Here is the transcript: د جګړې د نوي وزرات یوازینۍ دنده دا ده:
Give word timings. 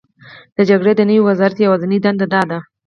د 0.55 0.57
جګړې 0.69 0.93
د 0.95 1.01
نوي 1.09 1.21
وزرات 1.27 1.57
یوازینۍ 1.65 1.99
دنده 2.01 2.25
دا 2.33 2.41
ده: 2.49 2.59